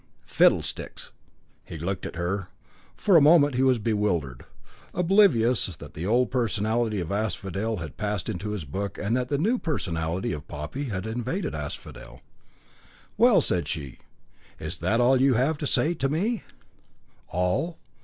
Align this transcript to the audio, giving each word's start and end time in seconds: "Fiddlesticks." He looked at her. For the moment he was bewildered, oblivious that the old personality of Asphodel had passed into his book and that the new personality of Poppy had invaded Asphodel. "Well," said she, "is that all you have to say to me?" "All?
"Fiddlesticks." 0.25 1.11
He 1.63 1.77
looked 1.77 2.07
at 2.07 2.15
her. 2.15 2.47
For 2.95 3.13
the 3.13 3.21
moment 3.21 3.53
he 3.53 3.61
was 3.61 3.77
bewildered, 3.77 4.45
oblivious 4.95 5.75
that 5.77 5.93
the 5.93 6.07
old 6.07 6.31
personality 6.31 6.99
of 6.99 7.11
Asphodel 7.11 7.77
had 7.77 7.97
passed 7.97 8.27
into 8.27 8.49
his 8.49 8.65
book 8.65 8.97
and 8.97 9.15
that 9.15 9.27
the 9.29 9.37
new 9.37 9.59
personality 9.59 10.33
of 10.33 10.47
Poppy 10.47 10.85
had 10.85 11.05
invaded 11.05 11.53
Asphodel. 11.53 12.21
"Well," 13.15 13.41
said 13.41 13.67
she, 13.67 13.99
"is 14.59 14.79
that 14.79 14.99
all 14.99 15.21
you 15.21 15.35
have 15.35 15.59
to 15.59 15.67
say 15.67 15.93
to 15.93 16.09
me?" 16.09 16.45
"All? 17.27 17.77